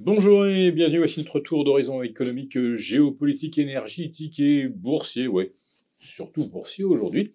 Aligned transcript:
Bonjour 0.00 0.46
et 0.46 0.70
bienvenue, 0.70 0.98
voici 0.98 1.18
notre 1.18 1.40
tour 1.40 1.64
d'horizon 1.64 2.04
économique, 2.04 2.56
géopolitique, 2.76 3.58
énergétique 3.58 4.38
et 4.38 4.68
boursier, 4.68 5.26
ouais, 5.26 5.54
surtout 5.96 6.48
boursier 6.48 6.84
aujourd'hui. 6.84 7.32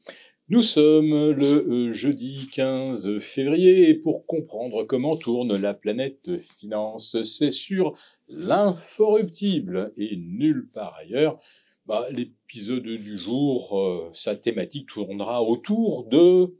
Nous 0.48 0.62
sommes 0.62 1.32
le 1.32 1.44
euh, 1.44 1.92
jeudi 1.92 2.48
15 2.54 3.20
février 3.20 3.90
et 3.90 3.94
pour 3.96 4.26
comprendre 4.26 4.86
comment 4.86 5.18
tourne 5.18 5.58
la 5.58 5.74
planète 5.74 6.38
finance, 6.40 7.22
c'est 7.24 7.52
sur 7.52 7.96
l'inforruptible 8.30 9.92
et 9.98 10.16
nulle 10.16 10.70
part 10.74 10.96
ailleurs. 10.96 11.42
Bah, 11.86 12.08
l'épisode 12.12 12.84
du 12.84 13.18
jour, 13.18 13.78
euh, 13.78 14.10
sa 14.14 14.38
thématique 14.38 14.88
tournera 14.88 15.44
autour 15.44 16.06
de 16.06 16.56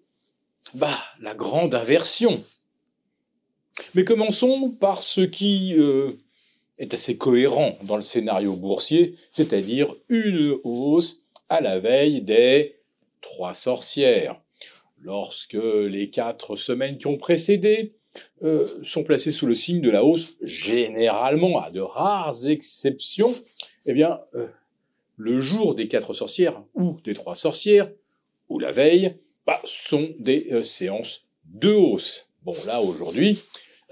bah, 0.76 1.00
la 1.22 1.34
grande 1.34 1.74
inversion. 1.74 2.44
Mais 3.96 4.04
commençons 4.04 4.70
par 4.70 5.04
ce 5.04 5.22
qui 5.22 5.76
euh, 5.78 6.14
est 6.78 6.94
assez 6.94 7.18
cohérent 7.18 7.78
dans 7.84 7.96
le 7.96 8.02
scénario 8.02 8.54
boursier, 8.56 9.16
c'est-à-dire 9.32 9.96
une 10.10 10.58
hausse 10.64 11.24
à 11.50 11.62
la 11.62 11.80
veille 11.80 12.22
des 12.22 12.78
trois 13.22 13.54
sorcières. 13.54 14.40
Lorsque 15.02 15.54
les 15.54 16.10
quatre 16.10 16.56
semaines 16.56 16.98
qui 16.98 17.08
ont 17.08 17.18
précédé 17.18 17.94
euh, 18.44 18.68
sont 18.84 19.04
placées 19.04 19.32
sous 19.32 19.48
le 19.48 19.54
signe 19.54 19.82
de 19.82 19.90
la 19.90 20.04
hausse, 20.04 20.36
généralement, 20.42 21.60
à 21.60 21.72
de 21.72 21.82
rares 21.82 22.48
exceptions, 22.48 23.34
eh 23.86 23.94
bien, 23.94 24.22
euh, 24.36 24.48
le 25.18 25.42
jour 25.42 25.76
des 25.76 25.88
quatre 25.88 26.14
sorcières 26.14 26.64
ou 26.74 26.98
des 27.04 27.14
trois 27.14 27.36
sorcières, 27.36 27.92
ou 28.50 28.60
la 28.60 28.72
veille, 28.72 29.16
bah, 29.46 29.60
sont 29.66 30.10
des 30.20 30.64
séances 30.64 31.26
de 31.46 31.74
hausse. 31.74 32.30
Bon, 32.44 32.56
là, 32.66 32.82
aujourd'hui, 32.82 33.42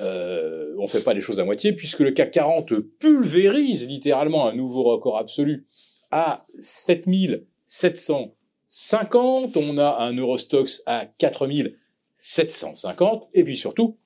euh, 0.02 0.74
on 0.78 0.84
ne 0.84 0.88
fait 0.88 1.04
pas 1.04 1.14
les 1.14 1.20
choses 1.22 1.40
à 1.40 1.46
moitié, 1.46 1.74
puisque 1.74 2.00
le 2.00 2.12
CAC 2.12 2.32
40 2.32 2.74
pulvérise 3.00 3.88
littéralement 3.88 4.48
un 4.48 4.54
nouveau 4.54 4.84
record 4.84 5.18
absolu 5.18 5.66
à 6.10 6.46
7750. 6.60 9.58
On 9.58 9.78
a 9.78 9.98
un 10.00 10.16
Eurostox 10.16 10.82
à 10.86 11.06
4750. 11.06 13.28
Et 13.34 13.44
puis 13.44 13.58
surtout, 13.58 13.98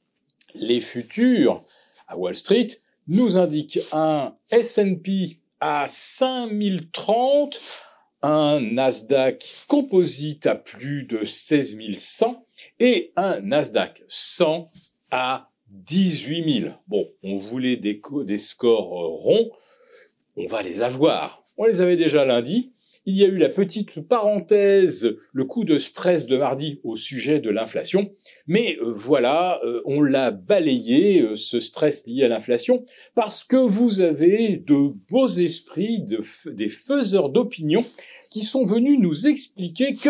les 0.55 0.81
futurs 0.81 1.63
à 2.07 2.17
Wall 2.17 2.35
Street 2.35 2.67
nous 3.07 3.37
indiquent 3.37 3.79
un 3.91 4.35
S&P 4.51 5.39
à 5.59 5.85
5030, 5.87 7.59
un 8.21 8.59
Nasdaq 8.59 9.65
composite 9.67 10.47
à 10.47 10.55
plus 10.55 11.03
de 11.03 11.23
16100 11.23 12.45
et 12.79 13.13
un 13.15 13.39
Nasdaq 13.41 14.03
100 14.07 14.67
à 15.11 15.49
18 15.69 16.61
000. 16.61 16.73
Bon, 16.87 17.09
on 17.23 17.37
voulait 17.37 17.77
des, 17.77 17.99
scores 18.37 18.93
euh, 18.93 19.07
ronds, 19.07 19.49
on 20.37 20.47
va 20.47 20.61
les 20.61 20.81
avoir. 20.81 21.43
On 21.57 21.65
les 21.65 21.81
avait 21.81 21.97
déjà 21.97 22.25
lundi. 22.25 22.71
Il 23.07 23.15
y 23.15 23.23
a 23.23 23.27
eu 23.27 23.37
la 23.37 23.49
petite 23.49 24.01
parenthèse, 24.01 25.15
le 25.31 25.45
coup 25.45 25.63
de 25.63 25.77
stress 25.77 26.25
de 26.25 26.37
mardi 26.37 26.79
au 26.83 26.95
sujet 26.95 27.39
de 27.39 27.51
l'inflation. 27.51 28.09
Mais 28.47 28.77
euh, 28.81 28.91
voilà, 28.91 29.59
euh, 29.63 29.81
on 29.85 30.01
l'a 30.01 30.31
balayé, 30.31 31.23
ce 31.35 31.59
stress 31.59 32.07
lié 32.07 32.23
à 32.23 32.29
l'inflation, 32.29 32.83
parce 33.13 33.43
que 33.43 33.57
vous 33.57 34.01
avez 34.01 34.57
de 34.57 34.93
beaux 35.09 35.27
esprits, 35.27 36.01
de, 36.01 36.21
des 36.51 36.69
faiseurs 36.69 37.29
d'opinion 37.29 37.85
qui 38.31 38.41
sont 38.41 38.65
venus 38.65 38.99
nous 38.99 39.27
expliquer 39.27 39.93
que 39.93 40.09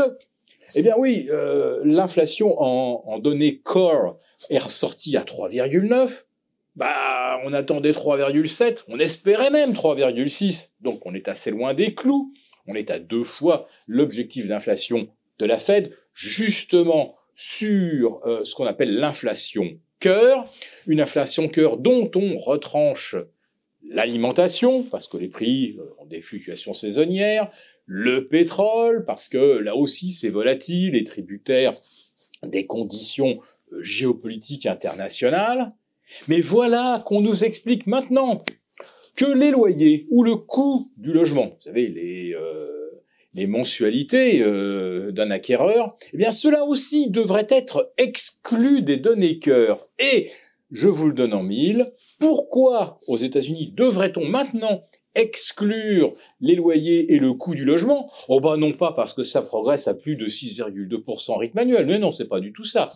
eh 0.77 0.81
bien 0.81 0.95
oui, 0.97 1.27
euh, 1.29 1.79
l'inflation 1.85 2.61
en, 2.61 3.17
données 3.19 3.59
core 3.59 4.17
est 4.49 4.57
ressortie 4.57 5.15
à 5.15 5.23
3,9. 5.23 6.25
Bah, 6.75 7.39
on 7.45 7.53
attendait 7.53 7.91
3,7, 7.91 8.83
on 8.89 8.99
espérait 8.99 9.49
même 9.49 9.71
3,6. 9.71 10.71
Donc 10.81 11.05
on 11.05 11.15
est 11.15 11.29
assez 11.29 11.49
loin 11.49 11.73
des 11.73 11.93
clous. 11.93 12.33
On 12.67 12.75
est 12.75 12.91
à 12.91 12.99
deux 12.99 13.23
fois 13.23 13.67
l'objectif 13.87 14.47
d'inflation 14.47 15.07
de 15.39 15.45
la 15.45 15.59
Fed, 15.59 15.95
justement 16.13 17.15
sur 17.33 18.21
euh, 18.25 18.43
ce 18.43 18.53
qu'on 18.53 18.65
appelle 18.65 18.95
l'inflation 18.95 19.79
cœur, 19.99 20.45
une 20.87 20.99
inflation 20.99 21.47
cœur 21.47 21.77
dont 21.77 22.11
on 22.15 22.37
retranche 22.37 23.15
l'alimentation, 23.89 24.83
parce 24.83 25.07
que 25.07 25.17
les 25.17 25.27
prix 25.27 25.75
euh, 25.77 25.83
ont 25.99 26.05
des 26.05 26.21
fluctuations 26.21 26.73
saisonnières, 26.73 27.49
le 27.85 28.27
pétrole, 28.27 29.05
parce 29.05 29.27
que 29.27 29.59
là 29.59 29.75
aussi 29.75 30.11
c'est 30.11 30.29
volatile 30.29 30.95
et 30.95 31.03
tributaire 31.03 31.73
des 32.43 32.65
conditions 32.65 33.39
euh, 33.71 33.81
géopolitiques 33.81 34.65
internationales. 34.65 35.73
Mais 36.27 36.41
voilà 36.41 37.01
qu'on 37.05 37.21
nous 37.21 37.43
explique 37.43 37.87
maintenant 37.87 38.43
que 39.15 39.25
les 39.25 39.51
loyers 39.51 40.07
ou 40.09 40.23
le 40.23 40.35
coût 40.35 40.91
du 40.97 41.13
logement, 41.13 41.45
vous 41.45 41.61
savez, 41.61 41.87
les, 41.87 42.33
euh, 42.33 42.91
les 43.33 43.47
mensualités 43.47 44.39
d'un 44.39 45.31
acquéreur, 45.31 45.95
eh 46.13 46.17
bien 46.17 46.31
cela 46.31 46.63
aussi 46.63 47.09
devrait 47.09 47.47
être 47.49 47.91
exclu 47.97 48.81
des 48.81 48.97
données 48.97 49.39
cœur. 49.39 49.89
Et 49.99 50.29
je 50.71 50.89
vous 50.89 51.07
le 51.07 51.13
donne 51.13 51.33
en 51.33 51.43
mille. 51.43 51.91
Pourquoi 52.19 52.99
aux 53.07 53.17
États-Unis 53.17 53.73
devrait-on 53.75 54.25
maintenant 54.25 54.83
exclure 55.15 56.13
les 56.41 56.55
loyers 56.55 57.13
et 57.13 57.19
le 57.19 57.33
coût 57.33 57.55
du 57.55 57.65
logement? 57.65 58.11
Oh 58.27 58.39
ben 58.39 58.57
non 58.57 58.73
pas 58.73 58.91
parce 58.91 59.13
que 59.13 59.23
ça 59.23 59.41
progresse 59.41 59.87
à 59.87 59.93
plus 59.93 60.15
de 60.15 60.27
6,2% 60.27 61.31
en 61.31 61.37
rythme 61.37 61.59
annuel. 61.59 61.85
Mais 61.85 61.99
non, 61.99 62.11
c'est 62.11 62.27
pas 62.27 62.39
du 62.39 62.51
tout 62.51 62.63
ça. 62.63 62.89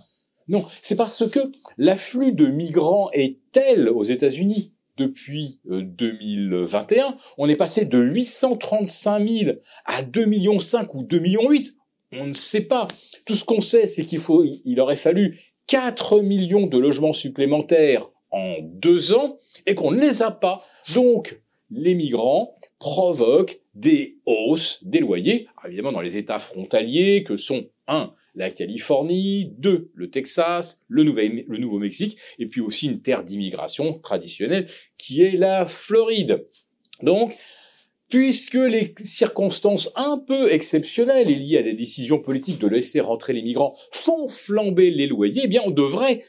Non, 0.47 0.65
c'est 0.81 0.95
parce 0.95 1.29
que 1.29 1.39
l'afflux 1.77 2.33
de 2.33 2.47
migrants 2.47 3.09
est 3.13 3.37
tel 3.51 3.87
aux 3.89 4.03
États-Unis 4.03 4.73
depuis 4.99 5.61
2021, 5.65 7.07
euh, 7.07 7.11
on 7.37 7.47
est 7.47 7.55
passé 7.55 7.85
de 7.85 7.97
835 7.97 9.27
000 9.27 9.51
à 9.85 10.03
2 10.03 10.25
millions 10.25 10.59
5 10.59 10.93
ou 10.93 11.03
2 11.03 11.19
millions 11.19 11.49
8. 11.49 11.73
On 12.11 12.27
ne 12.27 12.33
sait 12.33 12.61
pas. 12.61 12.87
Tout 13.25 13.35
ce 13.35 13.45
qu'on 13.45 13.61
sait, 13.61 13.87
c'est 13.87 14.03
qu'il 14.03 14.19
faut, 14.19 14.43
il 14.43 14.79
aurait 14.81 14.95
fallu 14.95 15.39
4 15.69 16.21
millions 16.21 16.65
de 16.65 16.77
logements 16.77 17.13
supplémentaires 17.13 18.09
en 18.31 18.55
deux 18.61 19.13
ans 19.13 19.37
et 19.65 19.75
qu'on 19.75 19.91
ne 19.91 20.01
les 20.01 20.21
a 20.21 20.31
pas. 20.31 20.63
Donc, 20.95 21.41
les 21.69 21.93
migrants 21.93 22.55
provoquent 22.79 23.59
des 23.75 24.17
hausses 24.25 24.79
des 24.83 24.99
loyers, 24.99 25.47
évidemment 25.65 25.91
dans 25.91 26.01
les 26.01 26.17
États 26.17 26.39
frontaliers 26.39 27.23
que 27.23 27.37
sont 27.37 27.67
un 27.87 28.13
la 28.35 28.51
Californie, 28.51 29.53
deux 29.57 29.91
le 29.93 30.09
Texas, 30.09 30.81
le, 30.87 31.03
le 31.03 31.57
Nouveau-Mexique, 31.57 32.17
et 32.39 32.45
puis 32.45 32.61
aussi 32.61 32.87
une 32.87 33.01
terre 33.01 33.23
d'immigration 33.23 33.99
traditionnelle 33.99 34.67
qui 34.97 35.23
est 35.23 35.37
la 35.37 35.65
Floride. 35.65 36.47
Donc, 37.03 37.35
puisque 38.09 38.55
les 38.55 38.93
circonstances 39.03 39.91
un 39.95 40.17
peu 40.17 40.51
exceptionnelles 40.51 41.29
et 41.29 41.35
liées 41.35 41.59
à 41.59 41.63
des 41.63 41.73
décisions 41.73 42.19
politiques 42.19 42.59
de 42.59 42.67
laisser 42.67 42.99
rentrer 42.99 43.33
les 43.33 43.43
migrants 43.43 43.75
font 43.91 44.27
flamber 44.27 44.91
les 44.91 45.07
loyers, 45.07 45.43
eh 45.45 45.47
bien 45.47 45.61
on 45.65 45.71
devrait 45.71 46.23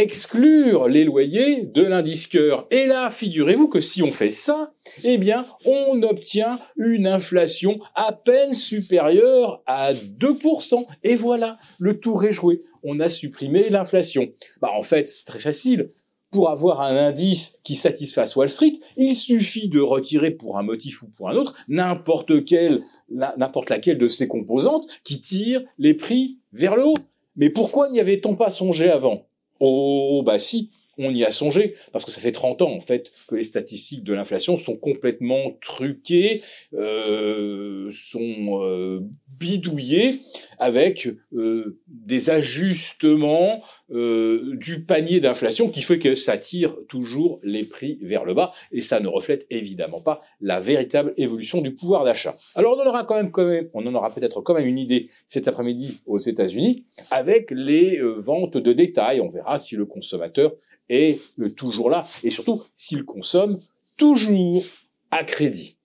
exclure 0.00 0.88
les 0.88 1.04
loyers 1.04 1.66
de 1.66 1.84
l'indice 1.84 2.26
cœur. 2.26 2.66
Et 2.70 2.86
là, 2.86 3.10
figurez-vous 3.10 3.68
que 3.68 3.80
si 3.80 4.02
on 4.02 4.10
fait 4.10 4.30
ça, 4.30 4.72
eh 5.04 5.18
bien, 5.18 5.44
on 5.66 6.02
obtient 6.02 6.58
une 6.78 7.06
inflation 7.06 7.78
à 7.94 8.12
peine 8.12 8.54
supérieure 8.54 9.62
à 9.66 9.92
2%. 9.92 10.86
Et 11.04 11.16
voilà, 11.16 11.58
le 11.78 12.00
tour 12.00 12.24
est 12.24 12.32
joué. 12.32 12.62
On 12.82 12.98
a 12.98 13.10
supprimé 13.10 13.68
l'inflation. 13.68 14.28
Bah, 14.62 14.70
en 14.74 14.82
fait, 14.82 15.06
c'est 15.06 15.26
très 15.26 15.38
facile 15.38 15.90
pour 16.30 16.50
avoir 16.50 16.80
un 16.80 16.96
indice 16.96 17.58
qui 17.64 17.74
satisfasse 17.74 18.36
Wall 18.36 18.48
Street, 18.48 18.74
il 18.96 19.14
suffit 19.14 19.68
de 19.68 19.80
retirer 19.80 20.30
pour 20.30 20.58
un 20.58 20.62
motif 20.62 21.02
ou 21.02 21.08
pour 21.08 21.28
un 21.28 21.34
autre 21.34 21.54
n'importe 21.68 22.44
quelle, 22.44 22.82
n'importe 23.10 23.70
laquelle 23.70 23.98
de 23.98 24.08
ces 24.08 24.28
composantes 24.28 24.86
qui 25.04 25.20
tire 25.20 25.62
les 25.78 25.94
prix 25.94 26.38
vers 26.52 26.76
le 26.76 26.86
haut. 26.86 26.98
Mais 27.36 27.50
pourquoi 27.50 27.90
n'y 27.90 28.00
avait-on 28.00 28.36
pas 28.36 28.50
songé 28.50 28.90
avant? 28.90 29.26
Oh, 29.60 30.22
bah 30.24 30.38
si, 30.38 30.70
on 31.00 31.14
y 31.14 31.24
a 31.24 31.30
songé, 31.30 31.74
parce 31.92 32.04
que 32.04 32.10
ça 32.10 32.20
fait 32.20 32.32
30 32.32 32.62
ans 32.62 32.72
en 32.72 32.80
fait 32.80 33.10
que 33.28 33.34
les 33.34 33.44
statistiques 33.44 34.04
de 34.04 34.12
l'inflation 34.12 34.56
sont 34.56 34.76
complètement 34.76 35.56
truquées, 35.60 36.42
euh, 36.74 37.90
sont 37.90 38.62
euh, 38.62 39.00
bidouillées 39.38 40.20
avec 40.58 41.08
euh, 41.32 41.80
des 42.10 42.28
ajustements 42.28 43.62
euh, 43.92 44.56
du 44.56 44.84
panier 44.84 45.20
d'inflation 45.20 45.68
qui 45.68 45.80
fait 45.80 46.00
que 46.00 46.16
ça 46.16 46.38
tire 46.38 46.76
toujours 46.88 47.38
les 47.44 47.64
prix 47.64 47.98
vers 48.02 48.24
le 48.24 48.34
bas 48.34 48.52
et 48.72 48.80
ça 48.80 48.98
ne 48.98 49.06
reflète 49.06 49.46
évidemment 49.48 50.00
pas 50.00 50.20
la 50.40 50.58
véritable 50.58 51.14
évolution 51.16 51.60
du 51.60 51.72
pouvoir 51.72 52.04
d'achat. 52.04 52.34
Alors 52.56 52.76
on 52.76 52.82
en 52.82 52.86
aura 52.86 53.04
quand 53.04 53.14
même, 53.14 53.70
on 53.74 53.86
en 53.86 53.94
aura 53.94 54.12
peut-être 54.12 54.40
quand 54.40 54.54
même 54.54 54.66
une 54.66 54.78
idée 54.78 55.08
cet 55.24 55.46
après-midi 55.46 56.00
aux 56.04 56.18
États-Unis 56.18 56.84
avec 57.12 57.52
les 57.52 57.98
euh, 57.98 58.16
ventes 58.18 58.56
de 58.56 58.72
détail. 58.72 59.20
On 59.20 59.28
verra 59.28 59.60
si 59.60 59.76
le 59.76 59.86
consommateur 59.86 60.52
est 60.88 61.20
euh, 61.38 61.48
toujours 61.48 61.90
là 61.90 62.02
et 62.24 62.30
surtout 62.30 62.60
s'il 62.74 63.04
consomme 63.04 63.60
toujours 63.96 64.64
à 65.12 65.22
crédit. 65.22 65.76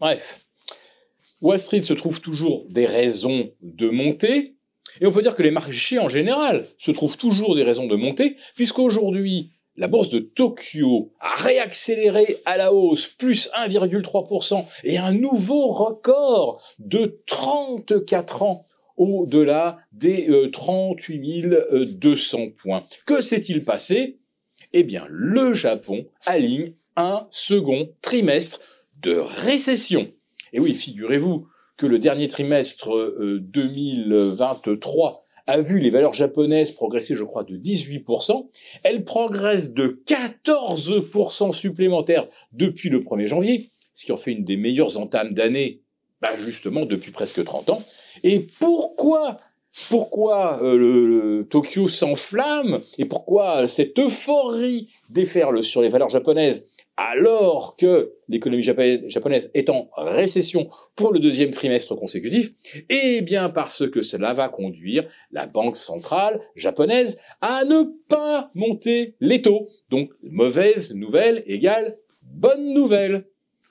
Bref, 0.00 0.46
Wall 1.42 1.58
Street 1.58 1.82
se 1.82 1.92
trouve 1.92 2.20
toujours 2.22 2.64
des 2.70 2.86
raisons 2.86 3.50
de 3.60 3.90
monter, 3.90 4.56
et 5.00 5.06
on 5.06 5.12
peut 5.12 5.22
dire 5.22 5.34
que 5.34 5.42
les 5.42 5.50
marchés 5.50 5.98
en 5.98 6.08
général 6.08 6.66
se 6.78 6.90
trouvent 6.90 7.16
toujours 7.16 7.54
des 7.54 7.62
raisons 7.62 7.86
de 7.86 7.96
monter, 7.96 8.36
puisqu'aujourd'hui, 8.54 9.50
la 9.76 9.88
bourse 9.88 10.10
de 10.10 10.18
Tokyo 10.18 11.12
a 11.20 11.34
réaccéléré 11.36 12.38
à 12.44 12.56
la 12.56 12.72
hausse, 12.72 13.06
plus 13.06 13.48
1,3%, 13.56 14.64
et 14.84 14.98
un 14.98 15.12
nouveau 15.12 15.68
record 15.68 16.62
de 16.78 17.22
34 17.26 18.42
ans 18.42 18.66
au-delà 18.96 19.78
des 19.92 20.28
38 20.52 21.46
euh, 21.46 21.86
200 21.86 22.38
euh, 22.38 22.46
points. 22.62 22.84
Que 23.06 23.22
s'est-il 23.22 23.64
passé? 23.64 24.18
Eh 24.74 24.82
bien, 24.82 25.06
le 25.08 25.54
Japon 25.54 26.06
aligne 26.26 26.74
un 26.96 27.26
second 27.30 27.88
trimestre 28.02 28.60
de 29.00 29.16
récession. 29.16 30.06
Et 30.52 30.60
oui, 30.60 30.74
figurez-vous 30.74 31.46
que 31.80 31.86
le 31.86 31.98
dernier 31.98 32.28
trimestre 32.28 32.90
2023 33.40 35.08
euh, 35.08 35.50
a 35.50 35.60
vu 35.60 35.78
les 35.78 35.88
valeurs 35.88 36.12
japonaises 36.12 36.72
progresser, 36.72 37.16
je 37.16 37.24
crois, 37.24 37.42
de 37.42 37.56
18%. 37.56 38.50
Elles 38.84 39.02
progressent 39.02 39.72
de 39.72 40.02
14% 40.06 41.52
supplémentaires 41.52 42.28
depuis 42.52 42.90
le 42.90 43.00
1er 43.00 43.24
janvier, 43.24 43.70
ce 43.94 44.04
qui 44.04 44.12
en 44.12 44.18
fait 44.18 44.32
une 44.32 44.44
des 44.44 44.58
meilleures 44.58 44.98
entames 44.98 45.32
d'année, 45.32 45.80
bah 46.20 46.36
justement, 46.36 46.84
depuis 46.84 47.12
presque 47.12 47.42
30 47.42 47.70
ans. 47.70 47.82
Et 48.24 48.40
pourquoi 48.60 49.40
pourquoi 49.88 50.60
euh, 50.62 50.76
le, 50.76 51.46
Tokyo 51.48 51.86
s'enflamme 51.86 52.80
et 52.98 53.04
pourquoi 53.04 53.68
cette 53.68 53.98
euphorie 53.98 54.90
déferle 55.10 55.62
sur 55.62 55.80
les 55.80 55.88
valeurs 55.88 56.08
japonaises? 56.08 56.66
Alors 57.02 57.76
que 57.76 58.12
l'économie 58.28 58.62
japonaise 58.62 59.50
est 59.54 59.70
en 59.70 59.88
récession 59.96 60.68
pour 60.96 61.14
le 61.14 61.18
deuxième 61.18 61.50
trimestre 61.50 61.96
consécutif, 61.96 62.50
eh 62.90 63.22
bien 63.22 63.48
parce 63.48 63.88
que 63.88 64.02
cela 64.02 64.34
va 64.34 64.50
conduire 64.50 65.06
la 65.32 65.46
banque 65.46 65.76
centrale 65.76 66.42
japonaise 66.56 67.18
à 67.40 67.64
ne 67.64 67.84
pas 68.08 68.50
monter 68.54 69.14
les 69.20 69.40
taux. 69.40 69.66
Donc 69.88 70.10
mauvaise 70.22 70.94
nouvelle 70.94 71.42
égale 71.46 71.96
bonne 72.22 72.74
nouvelle. 72.74 73.24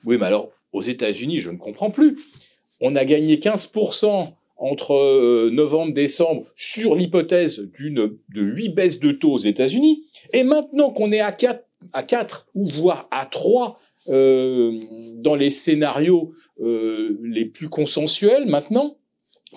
Oui, 0.05 0.17
mais 0.19 0.25
alors 0.25 0.49
aux 0.73 0.81
États-Unis, 0.81 1.39
je 1.39 1.51
ne 1.51 1.57
comprends 1.57 1.91
plus. 1.91 2.17
On 2.81 2.95
a 2.95 3.05
gagné 3.05 3.37
15% 3.37 4.27
entre 4.57 4.93
euh, 4.95 5.51
novembre 5.53 5.93
décembre 5.93 6.45
sur 6.55 6.95
l'hypothèse 6.95 7.59
d'une 7.59 8.17
de 8.29 8.41
8 8.41 8.69
baisses 8.69 8.99
de 8.99 9.11
taux 9.11 9.33
aux 9.33 9.37
États-Unis 9.37 10.07
et 10.33 10.43
maintenant 10.43 10.89
qu'on 10.89 11.11
est 11.11 11.21
à 11.21 11.31
4 11.31 11.63
à 11.93 12.03
4 12.03 12.47
ou 12.55 12.65
voire 12.65 13.07
à 13.11 13.25
3 13.25 13.79
euh, 14.07 14.79
dans 15.15 15.35
les 15.35 15.49
scénarios 15.49 16.33
euh, 16.61 17.19
les 17.23 17.45
plus 17.45 17.69
consensuels 17.69 18.45
maintenant. 18.45 18.97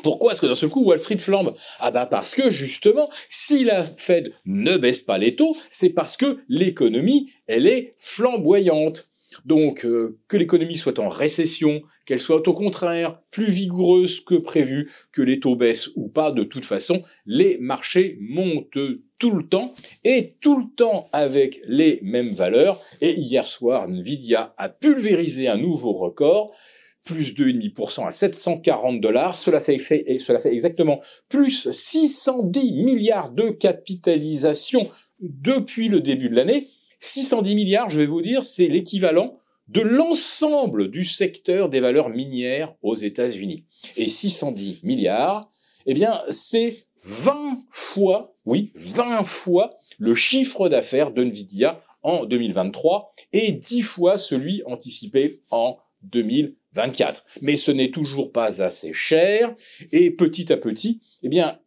Pourquoi 0.02 0.32
est-ce 0.32 0.40
que 0.40 0.46
d'un 0.46 0.54
seul 0.54 0.70
coup 0.70 0.84
Wall 0.84 0.98
Street 0.98 1.18
flambe? 1.18 1.54
Ah 1.78 1.90
ben 1.90 2.06
parce 2.06 2.34
que 2.34 2.48
justement, 2.50 3.10
si 3.28 3.64
la 3.64 3.84
Fed 3.84 4.32
ne 4.46 4.76
baisse 4.76 5.02
pas 5.02 5.18
les 5.18 5.36
taux, 5.36 5.56
c'est 5.70 5.90
parce 5.90 6.16
que 6.16 6.38
l'économie, 6.48 7.30
elle 7.46 7.66
est 7.66 7.94
flamboyante. 7.98 9.08
Donc 9.44 9.84
euh, 9.84 10.18
que 10.28 10.36
l'économie 10.36 10.76
soit 10.76 10.98
en 10.98 11.08
récession, 11.08 11.82
qu'elle 12.06 12.18
soit 12.18 12.46
au 12.46 12.54
contraire 12.54 13.20
plus 13.30 13.50
vigoureuse 13.50 14.20
que 14.20 14.34
prévu, 14.34 14.90
que 15.12 15.22
les 15.22 15.40
taux 15.40 15.56
baissent 15.56 15.90
ou 15.96 16.08
pas, 16.08 16.32
de 16.32 16.44
toute 16.44 16.64
façon, 16.64 17.02
les 17.26 17.58
marchés 17.58 18.18
montent 18.20 18.78
tout 19.18 19.30
le 19.30 19.48
temps 19.48 19.74
et 20.04 20.36
tout 20.40 20.58
le 20.58 20.64
temps 20.74 21.06
avec 21.12 21.60
les 21.66 22.00
mêmes 22.02 22.32
valeurs. 22.32 22.80
Et 23.00 23.12
hier 23.12 23.46
soir, 23.46 23.88
Nvidia 23.88 24.54
a 24.58 24.68
pulvérisé 24.68 25.48
un 25.48 25.56
nouveau 25.56 25.92
record 25.92 26.54
plus 27.04 27.34
2,5% 27.34 28.06
à 28.06 28.12
740 28.12 29.00
dollars. 29.00 29.36
Cela 29.36 29.60
fait, 29.60 29.78
cela 29.78 30.38
fait 30.38 30.52
exactement 30.52 31.00
plus 31.28 31.70
610 31.70 32.72
milliards 32.72 33.30
de 33.30 33.50
capitalisation 33.50 34.88
depuis 35.20 35.88
le 35.88 36.00
début 36.00 36.28
de 36.28 36.36
l'année. 36.36 36.68
610 37.02 37.56
milliards, 37.56 37.90
je 37.90 37.98
vais 37.98 38.06
vous 38.06 38.22
dire, 38.22 38.44
c'est 38.44 38.68
l'équivalent 38.68 39.36
de 39.66 39.80
l'ensemble 39.80 40.88
du 40.88 41.04
secteur 41.04 41.68
des 41.68 41.80
valeurs 41.80 42.08
minières 42.08 42.74
aux 42.80 42.94
États-Unis. 42.94 43.64
Et 43.96 44.08
610 44.08 44.84
milliards, 44.84 45.50
eh 45.86 45.94
bien, 45.94 46.20
c'est 46.30 46.86
20 47.02 47.64
fois, 47.70 48.36
oui, 48.44 48.70
20 48.76 49.24
fois 49.24 49.76
le 49.98 50.14
chiffre 50.14 50.68
d'affaires 50.68 51.10
de 51.10 51.24
Nvidia 51.24 51.82
en 52.04 52.24
2023 52.24 53.10
et 53.32 53.50
10 53.50 53.82
fois 53.82 54.16
celui 54.16 54.62
anticipé 54.64 55.40
en 55.50 55.78
2024. 56.04 57.24
Mais 57.40 57.56
ce 57.56 57.72
n'est 57.72 57.90
toujours 57.90 58.30
pas 58.30 58.62
assez 58.62 58.92
cher 58.92 59.52
et 59.90 60.12
petit 60.12 60.52
à 60.52 60.56
petit, 60.56 61.00
eh 61.24 61.28
bien, 61.28 61.58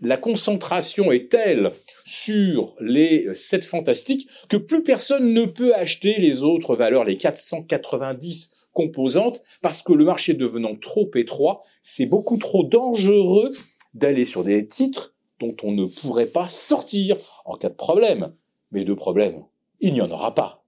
la 0.00 0.16
concentration 0.16 1.12
est 1.12 1.30
telle 1.30 1.70
sur 2.04 2.74
les 2.80 3.32
7 3.34 3.64
fantastiques 3.64 4.28
que 4.48 4.56
plus 4.56 4.82
personne 4.82 5.32
ne 5.32 5.44
peut 5.44 5.74
acheter 5.74 6.18
les 6.18 6.42
autres 6.42 6.76
valeurs, 6.76 7.04
les 7.04 7.16
490 7.16 8.52
composantes, 8.72 9.42
parce 9.62 9.82
que 9.82 9.92
le 9.92 10.04
marché 10.04 10.34
devenant 10.34 10.76
trop 10.76 11.10
étroit, 11.14 11.62
c'est 11.80 12.06
beaucoup 12.06 12.36
trop 12.36 12.64
dangereux 12.64 13.50
d'aller 13.94 14.24
sur 14.24 14.44
des 14.44 14.66
titres 14.66 15.14
dont 15.40 15.56
on 15.62 15.72
ne 15.72 15.86
pourrait 15.86 16.26
pas 16.26 16.48
sortir 16.48 17.16
en 17.44 17.56
cas 17.56 17.68
de 17.68 17.74
problème. 17.74 18.34
Mais 18.72 18.84
de 18.84 18.94
problème, 18.94 19.44
il 19.80 19.92
n'y 19.92 20.00
en 20.00 20.10
aura 20.10 20.34
pas. 20.34 20.63